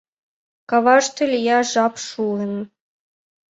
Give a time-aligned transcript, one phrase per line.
[0.69, 2.53] Каваште лияш жап шуын!